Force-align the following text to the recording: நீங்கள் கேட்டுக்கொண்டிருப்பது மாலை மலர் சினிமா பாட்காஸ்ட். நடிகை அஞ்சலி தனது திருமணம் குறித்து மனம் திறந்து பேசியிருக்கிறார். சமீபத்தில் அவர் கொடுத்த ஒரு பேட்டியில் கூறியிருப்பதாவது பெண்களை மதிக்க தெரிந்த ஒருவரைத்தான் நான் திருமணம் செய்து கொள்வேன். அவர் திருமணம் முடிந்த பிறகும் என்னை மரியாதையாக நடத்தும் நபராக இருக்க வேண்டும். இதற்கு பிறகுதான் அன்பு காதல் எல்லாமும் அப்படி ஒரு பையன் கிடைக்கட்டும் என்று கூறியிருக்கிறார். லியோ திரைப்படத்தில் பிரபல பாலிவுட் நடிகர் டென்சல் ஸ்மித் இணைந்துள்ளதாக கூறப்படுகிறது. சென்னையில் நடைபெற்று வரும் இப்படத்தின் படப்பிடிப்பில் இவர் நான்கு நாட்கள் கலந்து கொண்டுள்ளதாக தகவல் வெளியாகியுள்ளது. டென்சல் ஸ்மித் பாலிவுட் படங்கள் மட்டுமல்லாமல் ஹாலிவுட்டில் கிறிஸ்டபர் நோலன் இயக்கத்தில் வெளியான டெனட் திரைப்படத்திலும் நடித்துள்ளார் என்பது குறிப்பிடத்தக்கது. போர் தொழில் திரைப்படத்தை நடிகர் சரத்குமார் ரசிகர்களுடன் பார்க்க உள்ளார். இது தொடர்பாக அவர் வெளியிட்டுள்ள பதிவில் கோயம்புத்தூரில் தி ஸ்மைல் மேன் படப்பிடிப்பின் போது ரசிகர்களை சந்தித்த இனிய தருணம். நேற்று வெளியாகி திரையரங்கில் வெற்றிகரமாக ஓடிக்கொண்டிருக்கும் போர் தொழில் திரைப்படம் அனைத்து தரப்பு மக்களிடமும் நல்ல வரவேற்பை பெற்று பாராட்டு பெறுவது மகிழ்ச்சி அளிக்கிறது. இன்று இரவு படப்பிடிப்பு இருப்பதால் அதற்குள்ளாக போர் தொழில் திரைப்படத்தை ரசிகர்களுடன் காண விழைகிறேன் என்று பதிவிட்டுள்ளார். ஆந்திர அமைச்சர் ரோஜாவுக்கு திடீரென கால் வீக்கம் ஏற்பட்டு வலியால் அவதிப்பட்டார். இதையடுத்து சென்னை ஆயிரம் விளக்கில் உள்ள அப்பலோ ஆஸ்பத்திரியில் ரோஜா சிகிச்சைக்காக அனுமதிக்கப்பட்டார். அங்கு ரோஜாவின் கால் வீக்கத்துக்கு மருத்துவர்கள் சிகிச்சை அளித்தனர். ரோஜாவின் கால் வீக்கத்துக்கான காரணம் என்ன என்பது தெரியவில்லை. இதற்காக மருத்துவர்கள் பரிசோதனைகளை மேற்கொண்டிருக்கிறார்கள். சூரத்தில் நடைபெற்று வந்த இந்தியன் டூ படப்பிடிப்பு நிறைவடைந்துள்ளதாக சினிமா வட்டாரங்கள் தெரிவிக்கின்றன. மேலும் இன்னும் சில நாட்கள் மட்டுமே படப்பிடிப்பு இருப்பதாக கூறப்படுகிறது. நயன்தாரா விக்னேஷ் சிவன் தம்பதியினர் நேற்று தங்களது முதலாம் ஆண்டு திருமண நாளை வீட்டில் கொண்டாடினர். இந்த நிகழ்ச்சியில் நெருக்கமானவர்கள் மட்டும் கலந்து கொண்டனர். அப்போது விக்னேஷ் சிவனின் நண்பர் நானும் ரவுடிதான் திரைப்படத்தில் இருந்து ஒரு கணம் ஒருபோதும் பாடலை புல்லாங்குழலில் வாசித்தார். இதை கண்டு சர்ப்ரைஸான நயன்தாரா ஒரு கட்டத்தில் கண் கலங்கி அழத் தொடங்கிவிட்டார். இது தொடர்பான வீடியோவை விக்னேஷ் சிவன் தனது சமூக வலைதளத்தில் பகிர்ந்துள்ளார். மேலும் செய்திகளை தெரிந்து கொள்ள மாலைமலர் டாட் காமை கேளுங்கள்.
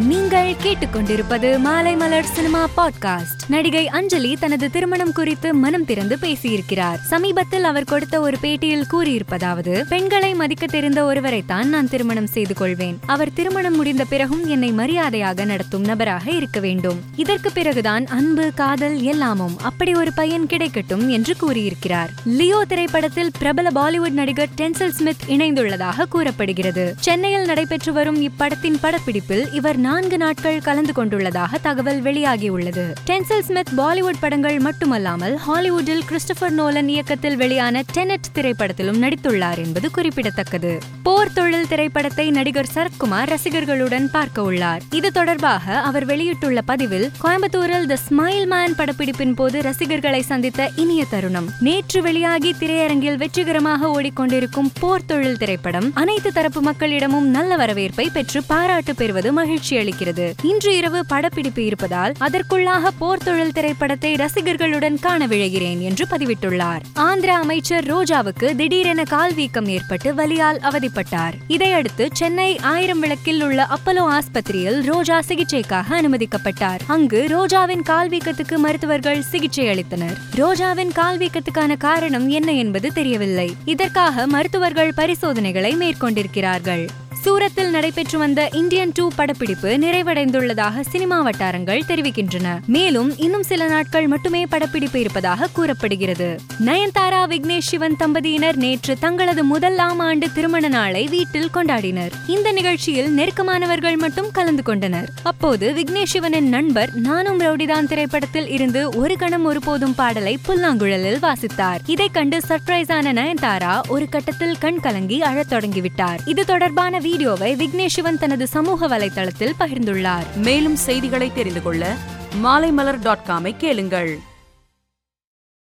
நீங்கள் 0.00 0.54
கேட்டுக்கொண்டிருப்பது 0.62 1.58
மாலை 1.58 1.96
மலர் 1.96 2.24
சினிமா 2.24 2.68
பாட்காஸ்ட். 2.76 3.48
நடிகை 3.48 3.88
அஞ்சலி 3.88 4.36
தனது 4.40 4.70
திருமணம் 4.70 5.12
குறித்து 5.12 5.54
மனம் 5.54 5.84
திறந்து 5.84 6.18
பேசியிருக்கிறார். 6.20 6.98
சமீபத்தில் 7.00 7.64
அவர் 7.64 7.84
கொடுத்த 7.84 8.20
ஒரு 8.20 8.36
பேட்டியில் 8.42 8.84
கூறியிருப்பதாவது 8.92 9.84
பெண்களை 9.88 10.34
மதிக்க 10.34 10.66
தெரிந்த 10.66 11.04
ஒருவரைத்தான் 11.04 11.68
நான் 11.68 11.88
திருமணம் 11.88 12.26
செய்து 12.26 12.54
கொள்வேன். 12.54 12.98
அவர் 13.06 13.32
திருமணம் 13.32 13.76
முடிந்த 13.76 14.04
பிறகும் 14.04 14.46
என்னை 14.46 14.72
மரியாதையாக 14.72 15.44
நடத்தும் 15.44 15.84
நபராக 15.84 16.30
இருக்க 16.30 16.60
வேண்டும். 16.60 17.00
இதற்கு 17.16 17.52
பிறகுதான் 17.52 18.06
அன்பு 18.06 18.50
காதல் 18.54 19.00
எல்லாமும் 19.00 19.56
அப்படி 19.62 19.94
ஒரு 19.94 20.12
பையன் 20.12 20.46
கிடைக்கட்டும் 20.46 21.08
என்று 21.08 21.36
கூறியிருக்கிறார். 21.36 22.10
லியோ 22.26 22.64
திரைப்படத்தில் 22.68 23.30
பிரபல 23.38 23.68
பாலிவுட் 23.74 24.10
நடிகர் 24.10 24.48
டென்சல் 24.56 24.90
ஸ்மித் 24.90 25.24
இணைந்துள்ளதாக 25.28 26.04
கூறப்படுகிறது. 26.08 26.94
சென்னையில் 27.00 27.44
நடைபெற்று 27.44 27.92
வரும் 27.92 28.22
இப்படத்தின் 28.22 28.78
படப்பிடிப்பில் 28.82 29.54
இவர் 29.54 29.78
நான்கு 29.90 30.18
நாட்கள் 30.18 30.60
கலந்து 30.60 30.92
கொண்டுள்ளதாக 30.96 31.54
தகவல் 31.62 32.02
வெளியாகியுள்ளது. 32.02 32.94
டென்சல் 33.06 33.40
ஸ்மித் 33.40 33.70
பாலிவுட் 33.76 34.20
படங்கள் 34.20 34.58
மட்டுமல்லாமல் 34.58 35.38
ஹாலிவுட்டில் 35.48 36.02
கிறிஸ்டபர் 36.08 36.50
நோலன் 36.50 36.88
இயக்கத்தில் 36.88 37.36
வெளியான 37.36 37.82
டெனட் 37.94 38.28
திரைப்படத்திலும் 38.34 39.00
நடித்துள்ளார் 39.02 39.56
என்பது 39.56 39.90
குறிப்பிடத்தக்கது. 39.90 40.78
போர் 41.02 41.32
தொழில் 41.32 41.68
திரைப்படத்தை 41.68 42.30
நடிகர் 42.30 42.68
சரத்குமார் 42.74 43.34
ரசிகர்களுடன் 43.34 44.06
பார்க்க 44.12 44.42
உள்ளார். 44.42 44.82
இது 44.90 45.12
தொடர்பாக 45.12 45.80
அவர் 45.80 46.04
வெளியிட்டுள்ள 46.04 46.60
பதிவில் 46.60 47.10
கோயம்புத்தூரில் 47.22 47.86
தி 47.86 47.94
ஸ்மைல் 47.94 48.46
மேன் 48.46 48.74
படப்பிடிப்பின் 48.76 49.34
போது 49.34 49.62
ரசிகர்களை 49.62 50.22
சந்தித்த 50.22 50.70
இனிய 50.76 51.04
தருணம். 51.10 51.48
நேற்று 51.60 52.02
வெளியாகி 52.02 52.54
திரையரங்கில் 52.60 53.16
வெற்றிகரமாக 53.16 53.86
ஓடிக்கொண்டிருக்கும் 53.86 54.70
போர் 54.80 55.06
தொழில் 55.06 55.36
திரைப்படம் 55.36 55.90
அனைத்து 55.94 56.32
தரப்பு 56.32 56.62
மக்களிடமும் 56.62 57.28
நல்ல 57.38 57.56
வரவேற்பை 57.56 58.10
பெற்று 58.12 58.42
பாராட்டு 58.42 58.94
பெறுவது 58.94 59.32
மகிழ்ச்சி 59.32 59.78
அளிக்கிறது. 59.80 60.32
இன்று 60.42 60.76
இரவு 60.76 61.06
படப்பிடிப்பு 61.06 61.64
இருப்பதால் 61.64 62.12
அதற்குள்ளாக 62.20 62.88
போர் 62.98 63.24
தொழில் 63.24 63.52
திரைப்படத்தை 63.52 64.14
ரசிகர்களுடன் 64.14 64.98
காண 65.00 65.26
விழைகிறேன் 65.26 65.78
என்று 65.78 66.06
பதிவிட்டுள்ளார். 66.10 66.80
ஆந்திர 66.94 67.34
அமைச்சர் 67.36 67.84
ரோஜாவுக்கு 67.84 68.56
திடீரென 68.56 69.02
கால் 69.02 69.34
வீக்கம் 69.34 69.68
ஏற்பட்டு 69.68 70.14
வலியால் 70.14 70.60
அவதிப்பட்டார். 70.60 71.32
இதையடுத்து 71.48 72.08
சென்னை 72.12 72.58
ஆயிரம் 72.62 73.00
விளக்கில் 73.00 73.42
உள்ள 73.42 73.66
அப்பலோ 73.76 74.18
ஆஸ்பத்திரியில் 74.18 74.80
ரோஜா 74.82 75.18
சிகிச்சைக்காக 75.28 75.84
அனுமதிக்கப்பட்டார். 75.90 76.80
அங்கு 76.86 77.24
ரோஜாவின் 77.28 77.82
கால் 77.82 78.08
வீக்கத்துக்கு 78.08 78.56
மருத்துவர்கள் 78.56 79.22
சிகிச்சை 79.22 79.66
அளித்தனர். 79.66 80.16
ரோஜாவின் 80.34 80.92
கால் 80.92 81.18
வீக்கத்துக்கான 81.18 81.76
காரணம் 81.76 82.28
என்ன 82.28 82.52
என்பது 82.52 82.92
தெரியவில்லை. 82.92 83.54
இதற்காக 83.64 84.26
மருத்துவர்கள் 84.26 84.92
பரிசோதனைகளை 84.96 85.76
மேற்கொண்டிருக்கிறார்கள். 85.76 86.88
சூரத்தில் 87.22 87.70
நடைபெற்று 87.70 88.18
வந்த 88.18 88.48
இந்தியன் 88.52 88.90
டூ 88.94 89.08
படப்பிடிப்பு 89.16 89.68
நிறைவடைந்துள்ளதாக 89.68 90.80
சினிமா 90.80 91.20
வட்டாரங்கள் 91.20 91.82
தெரிவிக்கின்றன. 91.88 92.64
மேலும் 92.66 93.18
இன்னும் 93.18 93.42
சில 93.42 93.68
நாட்கள் 93.68 94.06
மட்டுமே 94.06 94.46
படப்பிடிப்பு 94.46 95.00
இருப்பதாக 95.00 95.48
கூறப்படுகிறது. 95.52 96.40
நயன்தாரா 96.64 97.26
விக்னேஷ் 97.26 97.68
சிவன் 97.70 97.96
தம்பதியினர் 97.96 98.56
நேற்று 98.56 98.98
தங்களது 98.98 99.44
முதலாம் 99.44 99.98
ஆண்டு 99.98 100.32
திருமண 100.32 100.68
நாளை 100.68 101.06
வீட்டில் 101.06 101.50
கொண்டாடினர். 101.54 102.10
இந்த 102.26 102.52
நிகழ்ச்சியில் 102.52 103.16
நெருக்கமானவர்கள் 103.18 103.98
மட்டும் 103.98 104.30
கலந்து 104.32 104.62
கொண்டனர். 104.62 105.08
அப்போது 105.22 105.72
விக்னேஷ் 105.72 106.02
சிவனின் 106.02 106.48
நண்பர் 106.48 106.90
நானும் 106.94 107.40
ரவுடிதான் 107.40 107.84
திரைப்படத்தில் 107.84 108.48
இருந்து 108.48 108.90
ஒரு 108.90 109.16
கணம் 109.16 109.44
ஒருபோதும் 109.44 109.94
பாடலை 109.94 110.38
புல்லாங்குழலில் 110.48 111.18
வாசித்தார். 111.18 111.78
இதை 111.86 112.08
கண்டு 112.08 112.38
சர்ப்ரைஸான 112.48 113.12
நயன்தாரா 113.12 113.80
ஒரு 113.88 114.08
கட்டத்தில் 114.08 114.58
கண் 114.58 114.80
கலங்கி 114.80 115.22
அழத் 115.22 115.52
தொடங்கிவிட்டார். 115.52 116.18
இது 116.24 116.44
தொடர்பான 116.44 116.98
வீடியோவை 117.10 117.54
விக்னேஷ் 117.54 117.94
சிவன் 117.94 118.18
தனது 118.18 118.46
சமூக 118.46 118.88
வலைதளத்தில் 118.88 119.54
பகிர்ந்துள்ளார். 119.58 120.26
மேலும் 120.36 120.76
செய்திகளை 120.76 121.32
தெரிந்து 121.34 121.62
கொள்ள 121.62 121.96
மாலைமலர் 122.42 122.98
டாட் 123.02 123.24
காமை 123.28 123.56
கேளுங்கள். 123.56 124.18